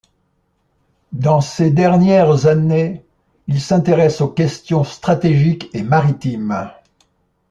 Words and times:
Dans 1.13 1.41
ses 1.41 1.69
dernières 1.69 2.47
années, 2.47 3.05
il 3.45 3.61
s'intéresse 3.61 4.19
aux 4.21 4.29
questions 4.29 4.83
stratégiques 4.83 5.69
et 5.75 5.83
maritimes. 5.83 6.71